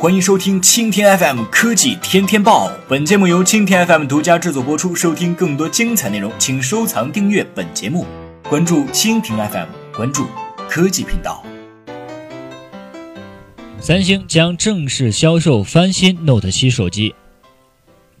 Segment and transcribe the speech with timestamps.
[0.00, 2.70] 欢迎收听蜻蜓 FM 科技天天报。
[2.86, 4.94] 本节目由蜻蜓 FM 独家制作播出。
[4.94, 8.04] 收听更多精彩内容，请收藏订阅本节目，
[8.48, 10.26] 关注蜻蜓 FM，关注
[10.68, 11.42] 科技频道。
[13.80, 17.14] 三星将正式销售翻新 Note 7手机。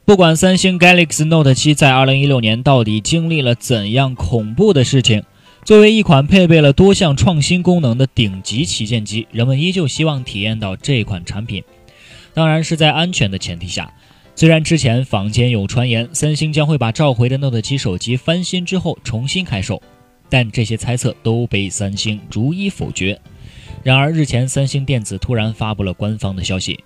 [0.06, 5.22] 不管三星 Galaxy Note 7在2016年到底经历了怎样恐怖的事情，
[5.64, 11.64] 作为一款配备了多项创新功能的顶级旗舰机，人们依旧希望体验到这款产品。
[12.34, 13.90] 当然是在安全的前提下。
[14.36, 19.80] 虽然之前坊间有传言三星将会把召回的 Note 7手机翻新之后重新开售，
[20.28, 23.18] 但这些猜测都被三星逐一否决。
[23.82, 26.78] 然而日前，三星电子突然发布了官方的消息。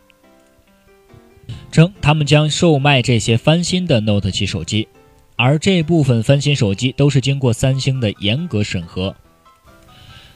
[1.73, 4.87] 称他们将售卖这些翻新的 Note 7手机，
[5.41, 9.15] 而这部分翻新手机都是经过三星的严格审核，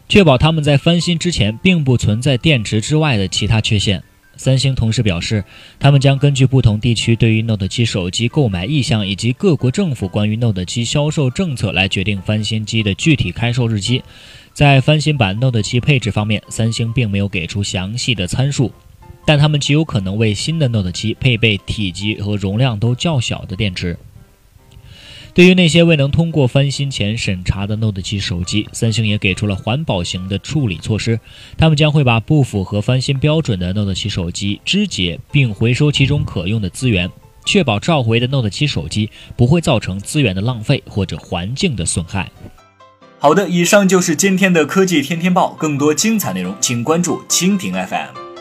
[0.09, 4.01] 确保他们在翻新之前并不存在电池之外的其他缺陷。
[4.37, 5.45] 三星同时表示，
[5.81, 14.05] 他们将根据不同地区对于 Note 7手机购买意向以及各国政府关于 Note 7销售政策来决定翻新机的具体开售日期。
[14.53, 18.71] 在翻新版 Note 7配置方面，三星并没有给出详细的参数。
[19.27, 23.99] 但他们极有可能为新的 Note 7配备体积和容量都较小的电池。
[25.35, 31.19] 对于那些未能通过翻新前审查的 Note 7手机，三星也给出了环保型的处理措施。
[31.57, 37.11] 他们将会把不符合翻新标准的 Note 7手机肢解并回收其中可用的资源，
[37.47, 42.31] 确保召回的 Note 7手机不会造成资源的浪费或者环境的损害。
[43.19, 45.57] 好的，以上就是今天的科技天天报。
[45.59, 48.32] 更多精彩内容，请关注蜻蜓 FM。